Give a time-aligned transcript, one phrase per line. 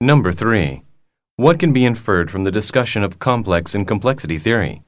[0.00, 0.82] Number 3.
[1.38, 4.82] What can be inferred from the discussion of complex and complexity theory?